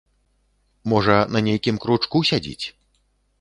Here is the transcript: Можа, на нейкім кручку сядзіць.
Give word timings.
Можа, 0.93 1.17
на 1.35 1.43
нейкім 1.49 1.75
кручку 1.85 2.23
сядзіць. 2.31 2.65